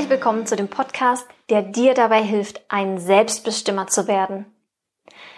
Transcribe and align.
Herzlich 0.00 0.16
willkommen 0.16 0.46
zu 0.46 0.56
dem 0.56 0.68
Podcast, 0.68 1.28
der 1.50 1.60
dir 1.60 1.92
dabei 1.92 2.22
hilft, 2.22 2.62
ein 2.70 2.96
Selbstbestimmer 2.96 3.86
zu 3.86 4.08
werden. 4.08 4.46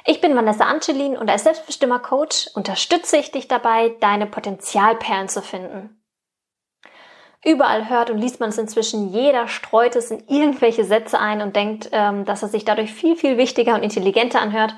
Ich 0.06 0.20
bin 0.20 0.36
Vanessa 0.36 0.66
Ancelin 0.66 1.16
und 1.16 1.28
als 1.28 1.42
Selbstbestimmer-Coach 1.42 2.50
unterstütze 2.54 3.16
ich 3.16 3.32
dich 3.32 3.48
dabei, 3.48 3.96
deine 3.98 4.26
Potenzialperlen 4.26 5.28
zu 5.28 5.42
finden. 5.42 6.00
Überall 7.44 7.90
hört 7.90 8.10
und 8.10 8.18
liest 8.18 8.38
man 8.38 8.50
es 8.50 8.58
inzwischen, 8.58 9.08
jeder 9.08 9.48
streut 9.48 9.96
es 9.96 10.12
in 10.12 10.28
irgendwelche 10.28 10.84
Sätze 10.84 11.18
ein 11.18 11.42
und 11.42 11.56
denkt, 11.56 11.88
ähm, 11.90 12.24
dass 12.24 12.42
er 12.42 12.48
sich 12.48 12.64
dadurch 12.64 12.92
viel, 12.94 13.16
viel 13.16 13.38
wichtiger 13.38 13.74
und 13.74 13.82
intelligenter 13.82 14.40
anhört. 14.40 14.76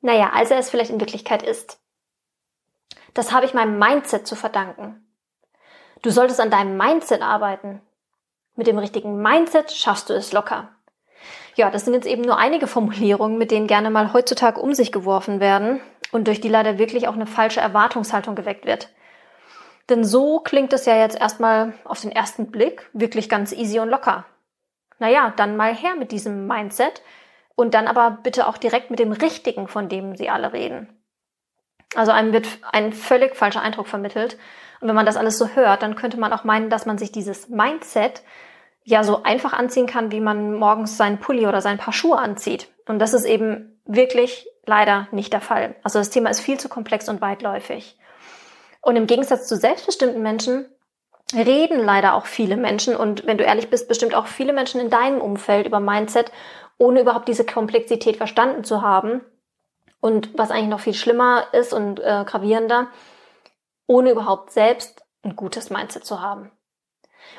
Naja, 0.00 0.30
als 0.32 0.50
er 0.50 0.56
es 0.56 0.70
vielleicht 0.70 0.90
in 0.90 1.00
Wirklichkeit 1.00 1.42
ist. 1.42 1.78
Das 3.12 3.32
habe 3.32 3.44
ich 3.44 3.52
meinem 3.52 3.78
Mindset 3.78 4.26
zu 4.26 4.34
verdanken. 4.34 5.06
Du 6.00 6.08
solltest 6.08 6.40
an 6.40 6.50
deinem 6.50 6.78
Mindset 6.78 7.20
arbeiten. 7.20 7.82
Mit 8.56 8.66
dem 8.66 8.78
richtigen 8.78 9.20
Mindset 9.20 9.72
schaffst 9.72 10.10
du 10.10 10.14
es 10.14 10.32
locker. 10.32 10.68
Ja, 11.56 11.70
das 11.70 11.84
sind 11.84 11.94
jetzt 11.94 12.06
eben 12.06 12.22
nur 12.22 12.38
einige 12.38 12.66
Formulierungen, 12.66 13.38
mit 13.38 13.50
denen 13.50 13.66
gerne 13.66 13.90
mal 13.90 14.12
heutzutage 14.12 14.60
um 14.60 14.74
sich 14.74 14.92
geworfen 14.92 15.40
werden 15.40 15.80
und 16.12 16.26
durch 16.26 16.40
die 16.40 16.48
leider 16.48 16.78
wirklich 16.78 17.08
auch 17.08 17.14
eine 17.14 17.26
falsche 17.26 17.60
Erwartungshaltung 17.60 18.34
geweckt 18.34 18.66
wird. 18.66 18.90
Denn 19.88 20.04
so 20.04 20.40
klingt 20.40 20.72
es 20.72 20.86
ja 20.86 20.96
jetzt 20.96 21.20
erstmal 21.20 21.74
auf 21.84 22.00
den 22.00 22.12
ersten 22.12 22.50
Blick 22.50 22.88
wirklich 22.92 23.28
ganz 23.28 23.52
easy 23.52 23.80
und 23.80 23.88
locker. 23.88 24.24
Naja, 24.98 25.32
dann 25.36 25.56
mal 25.56 25.74
her 25.74 25.94
mit 25.98 26.12
diesem 26.12 26.46
Mindset 26.46 27.02
und 27.56 27.74
dann 27.74 27.86
aber 27.86 28.18
bitte 28.22 28.46
auch 28.46 28.56
direkt 28.56 28.90
mit 28.90 28.98
dem 28.98 29.12
Richtigen, 29.12 29.68
von 29.68 29.88
dem 29.88 30.16
Sie 30.16 30.30
alle 30.30 30.52
reden. 30.52 30.88
Also 31.94 32.12
einem 32.12 32.32
wird 32.32 32.46
ein 32.72 32.92
völlig 32.92 33.36
falscher 33.36 33.62
Eindruck 33.62 33.86
vermittelt. 33.86 34.38
Wenn 34.86 34.94
man 34.94 35.06
das 35.06 35.16
alles 35.16 35.38
so 35.38 35.48
hört, 35.48 35.82
dann 35.82 35.96
könnte 35.96 36.18
man 36.18 36.32
auch 36.32 36.44
meinen, 36.44 36.68
dass 36.68 36.84
man 36.84 36.98
sich 36.98 37.10
dieses 37.10 37.48
Mindset 37.48 38.22
ja 38.82 39.02
so 39.02 39.22
einfach 39.22 39.54
anziehen 39.54 39.86
kann, 39.86 40.12
wie 40.12 40.20
man 40.20 40.58
morgens 40.58 40.98
seinen 40.98 41.18
Pulli 41.18 41.46
oder 41.46 41.62
sein 41.62 41.78
Paar 41.78 41.94
Schuhe 41.94 42.18
anzieht. 42.18 42.68
Und 42.86 42.98
das 42.98 43.14
ist 43.14 43.24
eben 43.24 43.80
wirklich 43.86 44.46
leider 44.66 45.08
nicht 45.10 45.32
der 45.32 45.40
Fall. 45.40 45.74
Also 45.82 45.98
das 45.98 46.10
Thema 46.10 46.28
ist 46.28 46.40
viel 46.40 46.60
zu 46.60 46.68
komplex 46.68 47.08
und 47.08 47.22
weitläufig. 47.22 47.96
Und 48.82 48.96
im 48.96 49.06
Gegensatz 49.06 49.48
zu 49.48 49.56
selbstbestimmten 49.56 50.22
Menschen 50.22 50.66
reden 51.34 51.82
leider 51.82 52.14
auch 52.14 52.26
viele 52.26 52.58
Menschen 52.58 52.94
und 52.94 53.26
wenn 53.26 53.38
du 53.38 53.44
ehrlich 53.44 53.70
bist, 53.70 53.88
bestimmt 53.88 54.14
auch 54.14 54.26
viele 54.26 54.52
Menschen 54.52 54.82
in 54.82 54.90
deinem 54.90 55.22
Umfeld 55.22 55.66
über 55.66 55.80
Mindset, 55.80 56.30
ohne 56.76 57.00
überhaupt 57.00 57.28
diese 57.28 57.46
Komplexität 57.46 58.18
verstanden 58.18 58.64
zu 58.64 58.82
haben. 58.82 59.22
Und 60.00 60.36
was 60.36 60.50
eigentlich 60.50 60.68
noch 60.68 60.80
viel 60.80 60.92
schlimmer 60.92 61.46
ist 61.52 61.72
und 61.72 62.00
äh, 62.00 62.24
gravierender, 62.26 62.88
ohne 63.86 64.10
überhaupt 64.10 64.50
selbst 64.50 65.04
ein 65.22 65.36
gutes 65.36 65.70
Mindset 65.70 66.04
zu 66.04 66.20
haben. 66.20 66.50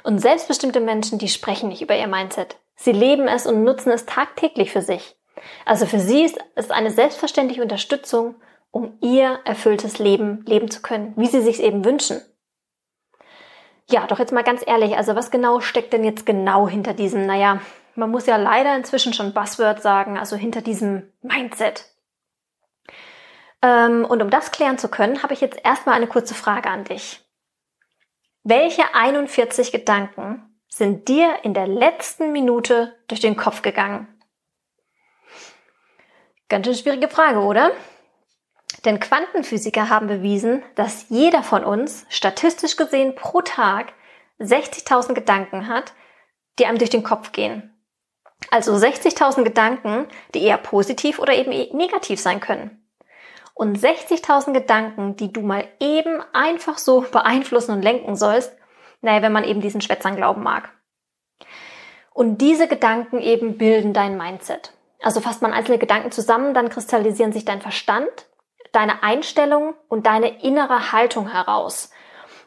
Und 0.04 0.20
selbstbestimmte 0.20 0.80
Menschen, 0.80 1.20
die 1.20 1.30
sprechen 1.30 1.70
nicht 1.70 1.82
über 1.82 1.98
ihr 1.98 2.08
Mindset. 2.08 2.58
Sie 2.76 2.92
leben 2.92 3.28
es 3.28 3.46
und 3.46 3.64
nutzen 3.64 3.92
es 3.92 4.06
tagtäglich 4.06 4.72
für 4.72 4.82
sich. 4.82 5.16
Also 5.66 5.86
für 5.86 6.00
sie 6.00 6.24
ist 6.24 6.38
es 6.56 6.72
eine 6.72 6.92
selbstverständliche 6.92 7.62
Unterstützung 7.62 8.36
um 8.76 8.98
ihr 9.00 9.40
erfülltes 9.46 10.00
Leben 10.00 10.44
leben 10.46 10.70
zu 10.70 10.82
können, 10.82 11.14
wie 11.16 11.28
sie 11.28 11.42
sich 11.42 11.64
eben 11.64 11.86
wünschen. 11.86 12.20
Ja, 13.90 14.06
doch 14.06 14.20
jetzt 14.20 14.34
mal 14.34 14.44
ganz 14.44 14.64
ehrlich, 14.68 14.98
also 14.98 15.16
was 15.16 15.32
genau 15.32 15.62
steckt 15.62 15.94
denn 15.94 16.04
jetzt 16.04 16.26
genau 16.26 16.68
hinter 16.68 16.94
diesem, 16.94 17.26
naja, 17.26 17.62
man 17.96 18.12
muss 18.12 18.26
ja 18.26 18.36
leider 18.36 18.76
inzwischen 18.76 19.14
schon 19.14 19.34
Buzzword 19.34 19.82
sagen, 19.82 20.18
also 20.18 20.36
hinter 20.36 20.62
diesem 20.62 21.14
Mindset. 21.22 21.86
Ähm, 23.66 24.06
und 24.06 24.22
um 24.22 24.30
das 24.30 24.52
klären 24.52 24.78
zu 24.78 24.90
können, 24.90 25.24
habe 25.24 25.34
ich 25.34 25.42
jetzt 25.42 25.60
erstmal 25.64 25.96
eine 25.96 26.08
kurze 26.08 26.36
Frage 26.36 26.70
an 26.70 26.84
dich. 26.84 27.22
Welche 28.44 28.94
41 28.94 29.72
Gedanken 29.72 30.56
sind 30.70 31.08
dir 31.08 31.40
in 31.42 31.56
der 31.56 31.68
letzten 31.68 32.32
Minute 32.32 32.96
durch 33.08 33.22
den 33.22 33.36
Kopf 33.36 33.64
gegangen? 33.64 34.08
Ganz 36.48 36.68
schön 36.68 36.76
schwierige 36.76 37.08
Frage, 37.08 37.40
oder? 37.40 37.72
Denn 38.84 39.00
Quantenphysiker 39.00 39.90
haben 39.90 40.06
bewiesen, 40.06 40.62
dass 40.76 41.10
jeder 41.10 41.42
von 41.42 41.66
uns 41.66 42.06
statistisch 42.10 42.76
gesehen 42.76 43.16
pro 43.16 43.42
Tag 43.42 43.94
60.000 44.40 45.14
Gedanken 45.14 45.68
hat, 45.68 45.94
die 46.60 46.68
einem 46.68 46.78
durch 46.78 46.92
den 46.92 47.02
Kopf 47.02 47.32
gehen. 47.32 47.74
Also 48.52 48.76
60.000 48.76 49.44
Gedanken, 49.44 50.08
die 50.36 50.44
eher 50.44 50.60
positiv 50.60 51.18
oder 51.18 51.34
eben 51.34 51.50
negativ 51.76 52.20
sein 52.20 52.40
können. 52.40 52.85
Und 53.56 53.80
60.000 53.80 54.52
Gedanken, 54.52 55.16
die 55.16 55.32
du 55.34 55.42
mal 55.42 55.66
eben 55.80 56.22
einfach 56.34 56.78
so 56.78 57.02
beeinflussen 57.12 57.72
und 57.72 57.82
lenken 57.82 58.16
sollst, 58.16 58.56
naja, 59.02 59.22
wenn 59.22 59.32
man 59.32 59.46
eben 59.46 59.62
diesen 59.62 59.82
Schwätzern 59.82 60.16
glauben 60.16 60.44
mag. 60.44 60.70
Und 62.14 62.40
diese 62.40 62.68
Gedanken 62.68 63.20
eben 63.20 63.58
bilden 63.58 63.94
dein 63.94 64.18
Mindset. 64.18 64.74
Also 65.02 65.22
fasst 65.22 65.42
man 65.42 65.54
einzelne 65.54 65.78
Gedanken 65.78 66.12
zusammen, 66.12 66.54
dann 66.54 66.70
kristallisieren 66.70 67.32
sich 67.32 67.46
dein 67.46 67.62
Verstand, 67.62 68.28
deine 68.72 69.04
Einstellung 69.04 69.74
und 69.88 70.06
deine 70.06 70.42
innere 70.44 70.92
Haltung 70.92 71.30
heraus. 71.30 71.92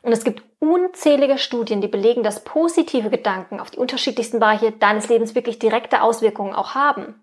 Und 0.02 0.12
es 0.12 0.25
gibt 0.25 0.42
unzählige 0.58 1.38
Studien, 1.38 1.80
die 1.80 1.88
belegen, 1.88 2.22
dass 2.22 2.44
positive 2.44 3.10
Gedanken 3.10 3.60
auf 3.60 3.70
die 3.70 3.78
unterschiedlichsten 3.78 4.40
Bereiche 4.40 4.72
deines 4.72 5.08
Lebens 5.08 5.34
wirklich 5.34 5.58
direkte 5.58 6.02
Auswirkungen 6.02 6.54
auch 6.54 6.75
haben. 6.75 7.22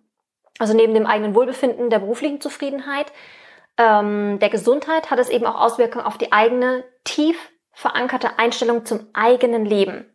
Also 0.57 0.73
neben 0.73 0.93
dem 0.93 1.05
eigenen 1.05 1.35
Wohlbefinden, 1.35 1.89
der 1.89 1.99
beruflichen 1.99 2.41
Zufriedenheit, 2.41 3.11
ähm, 3.77 4.39
der 4.39 4.49
Gesundheit 4.49 5.11
hat 5.11 5.19
es 5.19 5.29
eben 5.29 5.45
auch 5.45 5.59
Auswirkungen 5.59 6.05
auf 6.05 6.17
die 6.17 6.31
eigene 6.31 6.83
tief 7.03 7.37
verankerte 7.73 8.39
Einstellung 8.39 8.85
zum 8.85 9.07
eigenen 9.13 9.65
Leben. 9.65 10.05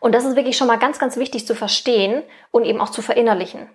Und 0.00 0.14
das 0.14 0.24
ist 0.24 0.36
wirklich 0.36 0.56
schon 0.56 0.66
mal 0.66 0.78
ganz, 0.78 0.98
ganz 0.98 1.16
wichtig 1.16 1.46
zu 1.46 1.54
verstehen 1.54 2.22
und 2.50 2.64
eben 2.64 2.80
auch 2.80 2.90
zu 2.90 3.02
verinnerlichen. 3.02 3.68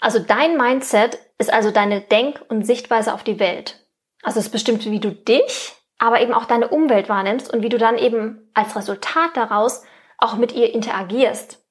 Also 0.00 0.18
dein 0.18 0.56
Mindset 0.56 1.18
ist 1.38 1.52
also 1.52 1.70
deine 1.70 2.00
Denk- 2.00 2.42
und 2.48 2.66
Sichtweise 2.66 3.14
auf 3.14 3.22
die 3.22 3.38
Welt. 3.38 3.86
Also 4.22 4.40
es 4.40 4.48
bestimmt, 4.48 4.84
wie 4.86 5.00
du 5.00 5.12
dich, 5.12 5.72
aber 5.98 6.20
eben 6.20 6.34
auch 6.34 6.46
deine 6.46 6.68
Umwelt 6.68 7.08
wahrnimmst 7.08 7.52
und 7.52 7.62
wie 7.62 7.68
du 7.68 7.78
dann 7.78 7.96
eben 7.96 8.50
als 8.54 8.74
Resultat 8.76 9.36
daraus 9.36 9.84
auch 10.18 10.36
mit 10.36 10.52
ihr 10.52 10.74
interagierst. 10.74 11.62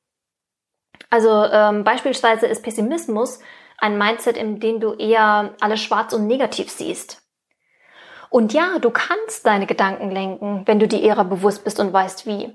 Also 1.09 1.29
ähm, 1.29 1.83
beispielsweise 1.83 2.47
ist 2.47 2.63
Pessimismus 2.63 3.39
ein 3.77 3.97
Mindset, 3.97 4.37
in 4.37 4.59
dem 4.59 4.79
du 4.79 4.93
eher 4.93 5.53
alles 5.59 5.81
schwarz 5.81 6.13
und 6.13 6.27
negativ 6.27 6.69
siehst. 6.69 7.21
Und 8.29 8.53
ja, 8.53 8.79
du 8.79 8.89
kannst 8.89 9.45
deine 9.45 9.65
Gedanken 9.65 10.11
lenken, 10.11 10.63
wenn 10.65 10.79
du 10.79 10.87
dir 10.87 11.01
ihrer 11.01 11.23
bewusst 11.23 11.63
bist 11.63 11.79
und 11.79 11.93
weißt 11.93 12.25
wie. 12.25 12.53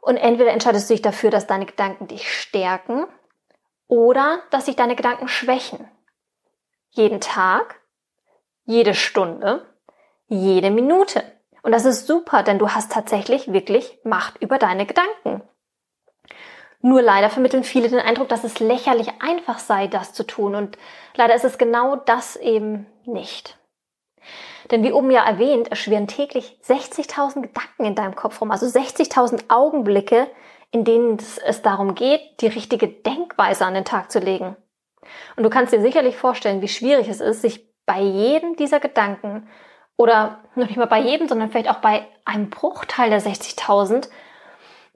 Und 0.00 0.16
entweder 0.16 0.52
entscheidest 0.52 0.88
du 0.88 0.94
dich 0.94 1.02
dafür, 1.02 1.30
dass 1.30 1.46
deine 1.46 1.66
Gedanken 1.66 2.06
dich 2.06 2.32
stärken 2.32 3.06
oder 3.86 4.40
dass 4.50 4.66
sich 4.66 4.76
deine 4.76 4.96
Gedanken 4.96 5.28
schwächen. 5.28 5.88
Jeden 6.90 7.20
Tag, 7.20 7.80
jede 8.64 8.94
Stunde, 8.94 9.66
jede 10.26 10.70
Minute. 10.70 11.22
Und 11.62 11.72
das 11.72 11.84
ist 11.84 12.06
super, 12.06 12.42
denn 12.42 12.58
du 12.58 12.70
hast 12.70 12.92
tatsächlich 12.92 13.52
wirklich 13.52 13.98
Macht 14.04 14.40
über 14.40 14.58
deine 14.58 14.86
Gedanken. 14.86 15.42
Nur 16.80 17.02
leider 17.02 17.28
vermitteln 17.28 17.64
viele 17.64 17.88
den 17.88 17.98
Eindruck, 17.98 18.28
dass 18.28 18.44
es 18.44 18.60
lächerlich 18.60 19.08
einfach 19.20 19.58
sei, 19.58 19.88
das 19.88 20.12
zu 20.12 20.24
tun. 20.24 20.54
Und 20.54 20.78
leider 21.16 21.34
ist 21.34 21.44
es 21.44 21.58
genau 21.58 21.96
das 21.96 22.36
eben 22.36 22.86
nicht. 23.04 23.58
Denn 24.70 24.84
wie 24.84 24.92
oben 24.92 25.10
ja 25.10 25.24
erwähnt, 25.24 25.68
erschweren 25.68 26.06
täglich 26.06 26.58
60.000 26.64 27.42
Gedanken 27.42 27.84
in 27.84 27.94
deinem 27.94 28.14
Kopf 28.14 28.40
rum, 28.40 28.50
also 28.50 28.66
60.000 28.66 29.44
Augenblicke, 29.48 30.28
in 30.70 30.84
denen 30.84 31.16
es 31.16 31.62
darum 31.62 31.94
geht, 31.94 32.20
die 32.40 32.48
richtige 32.48 32.88
Denkweise 32.88 33.64
an 33.64 33.74
den 33.74 33.84
Tag 33.86 34.12
zu 34.12 34.18
legen. 34.18 34.56
Und 35.36 35.44
du 35.44 35.50
kannst 35.50 35.72
dir 35.72 35.80
sicherlich 35.80 36.16
vorstellen, 36.16 36.60
wie 36.60 36.68
schwierig 36.68 37.08
es 37.08 37.20
ist, 37.20 37.42
sich 37.42 37.66
bei 37.86 38.00
jedem 38.00 38.56
dieser 38.56 38.80
Gedanken 38.80 39.48
oder 39.96 40.40
noch 40.54 40.66
nicht 40.68 40.76
mal 40.76 40.86
bei 40.86 41.00
jedem, 41.00 41.26
sondern 41.26 41.50
vielleicht 41.50 41.70
auch 41.70 41.80
bei 41.80 42.06
einem 42.24 42.50
Bruchteil 42.50 43.08
der 43.08 43.22
60.000 43.22 44.08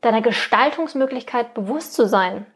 deiner 0.02 0.20
Gestaltungsmöglichkeit 0.20 1.54
bewusst 1.54 1.94
zu 1.94 2.06
sein. 2.06 2.46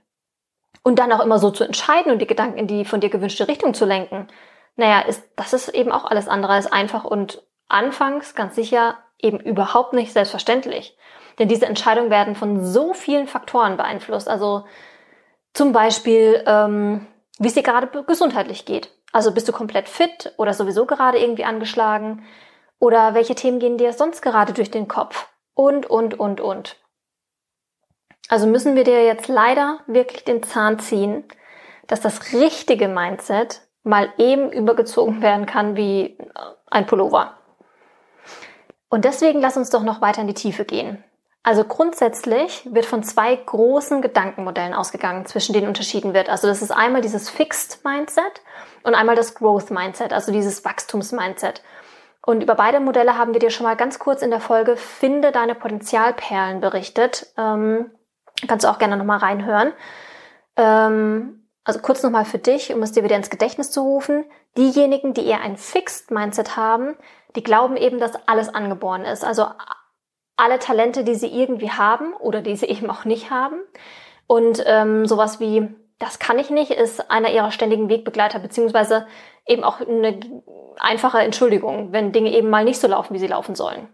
Und 0.82 0.98
dann 0.98 1.12
auch 1.12 1.20
immer 1.20 1.38
so 1.38 1.50
zu 1.50 1.64
entscheiden 1.64 2.12
und 2.12 2.20
die 2.20 2.26
Gedanken 2.26 2.58
in 2.58 2.66
die 2.66 2.84
von 2.84 3.00
dir 3.00 3.08
gewünschte 3.08 3.48
Richtung 3.48 3.74
zu 3.74 3.86
lenken. 3.86 4.28
Naja, 4.76 5.00
ist, 5.00 5.24
das 5.34 5.52
ist 5.52 5.68
eben 5.70 5.90
auch 5.90 6.04
alles 6.04 6.28
andere 6.28 6.52
als 6.52 6.70
einfach 6.70 7.04
und 7.04 7.42
anfangs 7.68 8.34
ganz 8.34 8.54
sicher 8.54 8.98
eben 9.18 9.40
überhaupt 9.40 9.94
nicht 9.94 10.12
selbstverständlich. 10.12 10.96
Denn 11.38 11.48
diese 11.48 11.66
Entscheidungen 11.66 12.10
werden 12.10 12.34
von 12.34 12.64
so 12.64 12.94
vielen 12.94 13.26
Faktoren 13.26 13.76
beeinflusst. 13.76 14.28
Also 14.28 14.64
zum 15.54 15.72
Beispiel, 15.72 16.42
ähm, 16.46 17.06
wie 17.38 17.48
es 17.48 17.54
dir 17.54 17.62
gerade 17.62 17.88
gesundheitlich 18.04 18.64
geht. 18.64 18.90
Also 19.12 19.32
bist 19.32 19.48
du 19.48 19.52
komplett 19.52 19.88
fit 19.88 20.34
oder 20.36 20.52
sowieso 20.52 20.86
gerade 20.86 21.18
irgendwie 21.18 21.44
angeschlagen? 21.44 22.24
Oder 22.78 23.14
welche 23.14 23.34
Themen 23.34 23.58
gehen 23.58 23.78
dir 23.78 23.92
sonst 23.92 24.20
gerade 24.20 24.52
durch 24.52 24.70
den 24.70 24.88
Kopf? 24.88 25.28
Und, 25.54 25.86
und, 25.86 26.18
und, 26.20 26.40
und. 26.40 26.76
Also 28.28 28.46
müssen 28.46 28.74
wir 28.74 28.84
dir 28.84 29.04
jetzt 29.04 29.28
leider 29.28 29.80
wirklich 29.86 30.24
den 30.24 30.42
Zahn 30.42 30.78
ziehen, 30.78 31.24
dass 31.86 32.00
das 32.00 32.32
richtige 32.32 32.88
Mindset 32.88 33.60
mal 33.84 34.12
eben 34.18 34.50
übergezogen 34.50 35.22
werden 35.22 35.46
kann 35.46 35.76
wie 35.76 36.18
ein 36.68 36.86
Pullover. 36.86 37.34
Und 38.88 39.04
deswegen 39.04 39.40
lass 39.40 39.56
uns 39.56 39.70
doch 39.70 39.82
noch 39.82 40.00
weiter 40.00 40.22
in 40.22 40.26
die 40.26 40.34
Tiefe 40.34 40.64
gehen. 40.64 41.02
Also 41.46 41.62
grundsätzlich 41.62 42.68
wird 42.72 42.86
von 42.86 43.04
zwei 43.04 43.36
großen 43.36 44.02
Gedankenmodellen 44.02 44.74
ausgegangen, 44.74 45.26
zwischen 45.26 45.52
denen 45.52 45.68
unterschieden 45.68 46.12
wird. 46.12 46.28
Also 46.28 46.48
das 46.48 46.60
ist 46.60 46.72
einmal 46.72 47.02
dieses 47.02 47.30
Fixed 47.30 47.84
Mindset 47.84 48.42
und 48.82 48.96
einmal 48.96 49.14
das 49.14 49.36
Growth 49.36 49.70
Mindset, 49.70 50.12
also 50.12 50.32
dieses 50.32 50.64
Wachstums-Mindset. 50.64 51.62
Und 52.22 52.42
über 52.42 52.56
beide 52.56 52.80
Modelle 52.80 53.16
haben 53.16 53.32
wir 53.32 53.38
dir 53.38 53.50
schon 53.50 53.64
mal 53.64 53.76
ganz 53.76 54.00
kurz 54.00 54.22
in 54.22 54.30
der 54.30 54.40
Folge 54.40 54.76
Finde 54.76 55.30
deine 55.30 55.54
Potenzialperlen 55.54 56.60
berichtet. 56.60 57.28
Ähm, 57.38 57.92
kannst 58.46 58.64
du 58.64 58.68
auch 58.68 58.78
gerne 58.78 58.96
nochmal 58.96 59.18
reinhören. 59.18 59.72
Ähm, 60.56 61.48
also 61.64 61.80
kurz 61.80 62.02
nochmal 62.02 62.24
für 62.24 62.38
dich, 62.38 62.72
um 62.72 62.82
es 62.82 62.92
dir 62.92 63.02
wieder 63.02 63.16
ins 63.16 63.30
Gedächtnis 63.30 63.70
zu 63.70 63.80
rufen. 63.80 64.24
Diejenigen, 64.56 65.14
die 65.14 65.26
eher 65.26 65.40
ein 65.40 65.56
Fixed 65.56 66.10
Mindset 66.10 66.56
haben, 66.56 66.96
die 67.34 67.42
glauben 67.42 67.76
eben, 67.76 67.98
dass 67.98 68.28
alles 68.28 68.54
angeboren 68.54 69.04
ist. 69.04 69.24
Also 69.24 69.46
alle 70.36 70.58
Talente, 70.58 71.02
die 71.02 71.14
sie 71.14 71.28
irgendwie 71.28 71.70
haben 71.70 72.14
oder 72.14 72.40
die 72.40 72.56
sie 72.56 72.66
eben 72.70 72.90
auch 72.90 73.04
nicht 73.04 73.30
haben. 73.30 73.56
Und 74.26 74.62
ähm, 74.66 75.06
sowas 75.06 75.40
wie, 75.40 75.68
das 75.98 76.18
kann 76.18 76.38
ich 76.38 76.50
nicht, 76.50 76.70
ist 76.70 77.10
einer 77.10 77.30
ihrer 77.30 77.50
ständigen 77.50 77.88
Wegbegleiter, 77.88 78.38
beziehungsweise 78.38 79.06
eben 79.46 79.64
auch 79.64 79.80
eine 79.80 80.20
einfache 80.78 81.18
Entschuldigung, 81.18 81.92
wenn 81.92 82.12
Dinge 82.12 82.32
eben 82.32 82.50
mal 82.50 82.64
nicht 82.64 82.80
so 82.80 82.88
laufen, 82.88 83.14
wie 83.14 83.18
sie 83.18 83.28
laufen 83.28 83.54
sollen. 83.54 83.88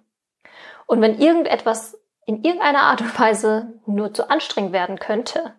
Und 0.86 1.00
wenn 1.00 1.18
irgendetwas 1.18 1.98
in 2.26 2.44
irgendeiner 2.44 2.82
Art 2.82 3.00
und 3.00 3.18
Weise 3.18 3.80
nur 3.86 4.14
zu 4.14 4.30
anstrengend 4.30 4.72
werden 4.72 4.98
könnte, 4.98 5.54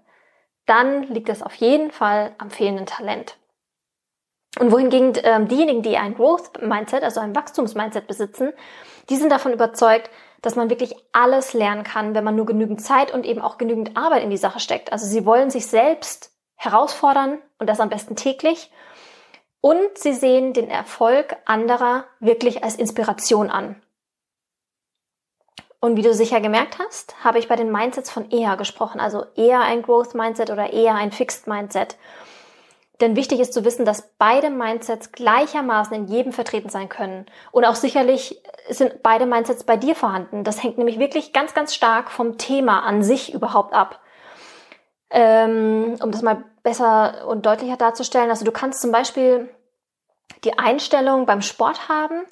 dann 0.65 1.03
liegt 1.03 1.29
es 1.29 1.43
auf 1.43 1.55
jeden 1.55 1.91
Fall 1.91 2.35
am 2.37 2.49
fehlenden 2.49 2.85
Talent. 2.85 3.37
Und 4.59 4.71
wohingegen 4.71 5.13
ähm, 5.23 5.47
diejenigen, 5.47 5.81
die 5.81 5.97
ein 5.97 6.15
Growth 6.15 6.61
Mindset, 6.61 7.03
also 7.03 7.19
ein 7.19 7.35
Wachstums-Mindset 7.35 8.07
besitzen, 8.07 8.53
die 9.09 9.15
sind 9.15 9.31
davon 9.31 9.51
überzeugt, 9.51 10.09
dass 10.41 10.55
man 10.55 10.69
wirklich 10.69 10.95
alles 11.11 11.53
lernen 11.53 11.83
kann, 11.83 12.13
wenn 12.13 12.23
man 12.23 12.35
nur 12.35 12.45
genügend 12.45 12.81
Zeit 12.81 13.13
und 13.13 13.25
eben 13.25 13.41
auch 13.41 13.57
genügend 13.57 13.97
Arbeit 13.97 14.23
in 14.23 14.29
die 14.29 14.37
Sache 14.37 14.59
steckt. 14.59 14.91
Also 14.91 15.05
sie 15.05 15.25
wollen 15.25 15.49
sich 15.49 15.67
selbst 15.67 16.31
herausfordern 16.55 17.39
und 17.59 17.67
das 17.67 17.79
am 17.79 17.89
besten 17.89 18.15
täglich. 18.15 18.71
Und 19.61 19.97
sie 19.97 20.13
sehen 20.13 20.53
den 20.53 20.69
Erfolg 20.69 21.37
anderer 21.45 22.05
wirklich 22.19 22.63
als 22.63 22.75
Inspiration 22.75 23.49
an. 23.49 23.81
Und 25.83 25.97
wie 25.97 26.01
du 26.01 26.13
sicher 26.13 26.39
gemerkt 26.39 26.79
hast, 26.79 27.25
habe 27.25 27.39
ich 27.39 27.49
bei 27.49 27.57
den 27.57 27.69
Mindsets 27.69 28.09
von 28.09 28.31
eher 28.31 28.55
gesprochen, 28.55 29.01
also 29.01 29.25
eher 29.35 29.59
ein 29.59 29.81
Growth 29.81 30.15
Mindset 30.15 30.49
oder 30.49 30.71
eher 30.71 30.95
ein 30.95 31.11
Fixed 31.11 31.45
Mindset. 31.45 31.97
Denn 33.01 33.17
wichtig 33.17 33.41
ist 33.41 33.51
zu 33.51 33.65
wissen, 33.65 33.83
dass 33.83 34.13
beide 34.17 34.49
Mindsets 34.49 35.11
gleichermaßen 35.11 35.93
in 35.93 36.07
jedem 36.07 36.31
vertreten 36.31 36.69
sein 36.69 36.87
können. 36.87 37.25
Und 37.51 37.65
auch 37.65 37.75
sicherlich 37.75 38.41
sind 38.69 39.03
beide 39.03 39.25
Mindsets 39.25 39.65
bei 39.65 39.75
dir 39.75 39.93
vorhanden. 39.93 40.45
Das 40.45 40.63
hängt 40.63 40.77
nämlich 40.77 40.99
wirklich 40.99 41.33
ganz, 41.33 41.53
ganz 41.53 41.75
stark 41.75 42.11
vom 42.11 42.37
Thema 42.37 42.83
an 42.83 43.03
sich 43.03 43.33
überhaupt 43.33 43.73
ab. 43.73 43.99
Ähm, 45.09 45.97
um 46.01 46.11
das 46.11 46.21
mal 46.21 46.45
besser 46.63 47.27
und 47.27 47.45
deutlicher 47.45 47.75
darzustellen. 47.75 48.29
Also 48.29 48.45
du 48.45 48.53
kannst 48.53 48.79
zum 48.79 48.93
Beispiel 48.93 49.49
die 50.45 50.57
Einstellung 50.57 51.25
beim 51.25 51.41
Sport 51.41 51.89
haben, 51.89 52.23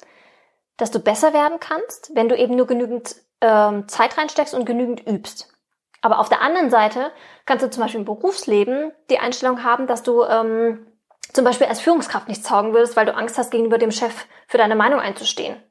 dass 0.78 0.90
du 0.90 1.00
besser 1.00 1.34
werden 1.34 1.60
kannst, 1.60 2.12
wenn 2.14 2.30
du 2.30 2.34
eben 2.34 2.56
nur 2.56 2.66
genügend 2.66 3.14
ähm, 3.42 3.86
Zeit 3.88 4.16
reinsteckst 4.16 4.54
und 4.54 4.64
genügend 4.64 5.06
übst. 5.06 5.52
Aber 6.00 6.18
auf 6.18 6.28
der 6.28 6.40
anderen 6.40 6.70
Seite 6.70 7.12
kannst 7.44 7.64
du 7.64 7.70
zum 7.70 7.82
Beispiel 7.82 8.00
im 8.00 8.06
Berufsleben 8.06 8.92
die 9.10 9.18
Einstellung 9.18 9.62
haben, 9.62 9.86
dass 9.86 10.02
du 10.02 10.24
ähm, 10.24 10.86
zum 11.32 11.44
Beispiel 11.44 11.66
als 11.66 11.80
Führungskraft 11.80 12.28
nichts 12.28 12.48
taugen 12.48 12.72
würdest, 12.72 12.96
weil 12.96 13.06
du 13.06 13.14
Angst 13.14 13.38
hast, 13.38 13.50
gegenüber 13.50 13.78
dem 13.78 13.92
Chef 13.92 14.26
für 14.48 14.58
deine 14.58 14.74
Meinung 14.74 15.00
einzustehen. 15.00 15.62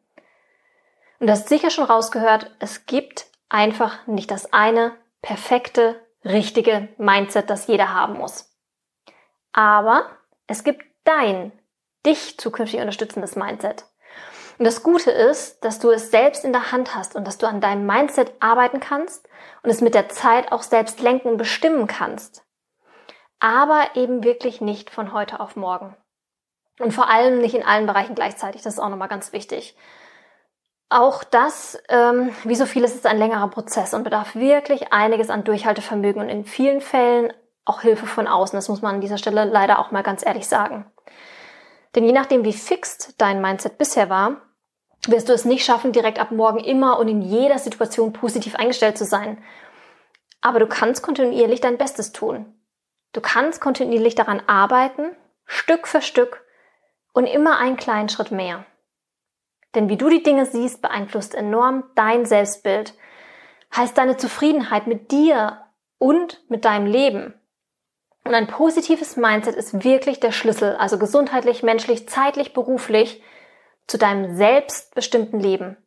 Und 1.20 1.28
du 1.28 1.34
hast 1.34 1.50
sicher 1.50 1.70
schon 1.70 1.84
rausgehört, 1.84 2.52
es 2.60 2.86
gibt 2.86 3.26
einfach 3.50 4.08
nicht 4.08 4.32
das 4.32 4.54
eine 4.54 4.94
perfekte, 5.22 6.00
richtige 6.24 6.88
Mindset, 6.98 7.50
das 7.50 7.68
jeder 7.68 7.94
haben 7.94 8.14
muss. 8.14 8.56
Aber 9.54 10.06
es 10.48 10.64
gibt 10.64 10.84
dein, 11.04 11.52
dich 12.06 12.38
zukünftig 12.40 12.80
unterstützendes 12.80 13.36
Mindset. 13.36 13.86
Und 14.58 14.66
das 14.66 14.84
Gute 14.84 15.12
ist, 15.12 15.64
dass 15.64 15.80
du 15.80 15.90
es 15.90 16.12
selbst 16.12 16.46
in 16.46 16.54
der 16.54 16.72
Hand 16.72 16.96
hast 16.96 17.16
und 17.16 17.26
dass 17.26 17.38
du 17.38 17.48
an 17.48 17.62
deinem 17.62 17.86
Mindset 17.86 18.32
arbeiten 18.40 18.80
kannst 18.80 19.28
und 19.64 19.70
es 19.70 19.82
mit 19.82 19.96
der 19.96 20.10
Zeit 20.10 20.52
auch 20.52 20.64
selbst 20.64 21.00
lenken 21.02 21.30
und 21.30 21.38
bestimmen 21.38 21.88
kannst. 21.88 22.44
Aber 23.40 23.84
eben 23.96 24.24
wirklich 24.24 24.62
nicht 24.62 24.90
von 24.90 25.14
heute 25.14 25.40
auf 25.40 25.56
morgen. 25.56 25.96
Und 26.80 26.94
vor 26.94 27.10
allem 27.10 27.40
nicht 27.40 27.56
in 27.56 27.66
allen 27.66 27.86
Bereichen 27.86 28.16
gleichzeitig. 28.16 28.62
Das 28.62 28.74
ist 28.74 28.80
auch 28.80 28.90
nochmal 28.90 29.08
ganz 29.08 29.34
wichtig. 29.34 29.76
Auch 30.90 31.24
das, 31.24 31.82
ähm, 31.90 32.36
wie 32.44 32.56
so 32.56 32.66
vieles, 32.66 32.96
ist 32.96 33.06
ein 33.06 33.18
längerer 33.18 33.48
Prozess 33.48 33.94
und 33.94 34.04
bedarf 34.04 34.36
wirklich 34.36 34.92
einiges 34.92 35.30
an 35.30 35.44
Durchhaltevermögen 35.44 36.22
und 36.22 36.30
in 36.30 36.44
vielen 36.44 36.82
Fällen 36.82 37.32
auch 37.66 37.82
Hilfe 37.82 38.08
von 38.08 38.28
außen. 38.28 38.58
Das 38.58 38.68
muss 38.68 38.82
man 38.82 38.96
an 38.96 39.02
dieser 39.02 39.18
Stelle 39.18 39.46
leider 39.46 39.80
auch 39.80 39.92
mal 39.92 40.04
ganz 40.04 40.26
ehrlich 40.26 40.48
sagen. 40.48 40.92
Denn 41.96 42.06
je 42.06 42.12
nachdem, 42.12 42.46
wie 42.46 42.54
fixed 42.54 43.16
dein 43.20 43.42
Mindset 43.42 43.78
bisher 43.78 44.10
war, 44.10 44.42
wirst 45.08 45.30
du 45.30 45.34
es 45.34 45.46
nicht 45.46 45.66
schaffen, 45.66 45.92
direkt 45.92 46.20
ab 46.20 46.32
morgen 46.32 46.60
immer 46.60 47.00
und 47.00 47.08
in 47.08 47.22
jeder 47.22 47.58
Situation 47.58 48.14
positiv 48.14 48.56
eingestellt 48.56 48.98
zu 48.98 49.06
sein. 49.06 49.44
Aber 50.42 50.60
du 50.60 50.68
kannst 50.68 51.04
kontinuierlich 51.04 51.62
dein 51.62 51.78
Bestes 51.78 52.12
tun. 52.12 52.54
Du 53.14 53.22
kannst 53.22 53.60
kontinuierlich 53.60 54.16
daran 54.16 54.42
arbeiten, 54.48 55.16
Stück 55.46 55.88
für 55.88 56.02
Stück 56.02 56.46
und 57.14 57.26
immer 57.26 57.58
einen 57.58 57.76
kleinen 57.76 58.10
Schritt 58.10 58.32
mehr. 58.32 58.66
Denn 59.76 59.90
wie 59.90 59.98
du 59.98 60.10
die 60.10 60.24
Dinge 60.24 60.46
siehst, 60.46 60.82
beeinflusst 60.82 61.36
enorm 61.36 61.84
dein 61.96 62.26
Selbstbild, 62.26 62.94
heißt 63.76 63.98
deine 63.98 64.18
Zufriedenheit 64.18 64.88
mit 64.88 65.12
dir 65.12 65.66
und 65.98 66.42
mit 66.50 66.66
deinem 66.66 66.86
Leben. 66.86 67.34
Und 68.24 68.36
ein 68.36 68.48
positives 68.48 69.18
Mindset 69.18 69.56
ist 69.56 69.84
wirklich 69.84 70.20
der 70.20 70.32
Schlüssel, 70.32 70.76
also 70.76 70.98
gesundheitlich, 71.00 71.64
menschlich, 71.64 72.08
zeitlich, 72.08 72.54
beruflich, 72.54 73.22
zu 73.88 73.98
deinem 73.98 74.36
selbstbestimmten 74.36 75.40
Leben. 75.40 75.78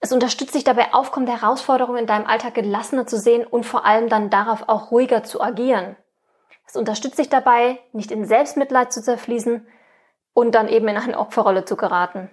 Es 0.00 0.12
unterstützt 0.12 0.54
dich 0.54 0.64
dabei, 0.64 0.94
aufkommende 0.94 1.40
Herausforderungen 1.40 1.98
in 1.98 2.06
deinem 2.06 2.26
Alltag 2.26 2.54
gelassener 2.54 3.06
zu 3.06 3.18
sehen 3.18 3.44
und 3.44 3.64
vor 3.64 3.84
allem 3.84 4.08
dann 4.08 4.30
darauf 4.30 4.68
auch 4.68 4.90
ruhiger 4.90 5.24
zu 5.24 5.40
agieren. 5.40 5.96
Es 6.66 6.76
unterstützt 6.76 7.18
dich 7.18 7.28
dabei, 7.28 7.78
nicht 7.92 8.10
in 8.10 8.24
Selbstmitleid 8.24 8.92
zu 8.92 9.02
zerfließen 9.02 9.66
und 10.32 10.54
dann 10.54 10.68
eben 10.68 10.88
in 10.88 10.96
eine 10.96 11.18
Opferrolle 11.18 11.64
zu 11.64 11.76
geraten. 11.76 12.30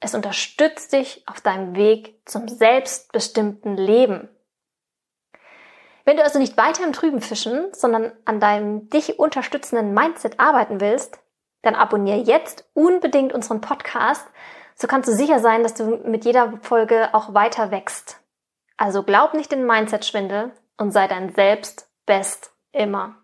Es 0.00 0.14
unterstützt 0.14 0.92
dich 0.92 1.22
auf 1.26 1.40
deinem 1.40 1.74
Weg 1.76 2.20
zum 2.24 2.48
selbstbestimmten 2.48 3.76
Leben. 3.76 4.28
Wenn 6.08 6.16
du 6.16 6.24
also 6.24 6.38
nicht 6.38 6.56
weiter 6.56 6.84
im 6.84 6.94
Trüben 6.94 7.20
fischen, 7.20 7.66
sondern 7.72 8.12
an 8.24 8.40
deinem 8.40 8.88
dich 8.88 9.18
unterstützenden 9.18 9.92
Mindset 9.92 10.40
arbeiten 10.40 10.80
willst, 10.80 11.18
dann 11.60 11.74
abonniere 11.74 12.16
jetzt 12.16 12.64
unbedingt 12.72 13.34
unseren 13.34 13.60
Podcast. 13.60 14.26
So 14.74 14.86
kannst 14.86 15.06
du 15.06 15.12
sicher 15.12 15.38
sein, 15.38 15.62
dass 15.62 15.74
du 15.74 15.98
mit 16.06 16.24
jeder 16.24 16.54
Folge 16.62 17.10
auch 17.12 17.34
weiter 17.34 17.70
wächst. 17.70 18.22
Also 18.78 19.02
glaub 19.02 19.34
nicht 19.34 19.52
in 19.52 19.66
Mindset-Schwindel 19.66 20.52
und 20.78 20.92
sei 20.92 21.08
dein 21.08 21.34
Selbst 21.34 21.90
best 22.06 22.52
immer. 22.72 23.16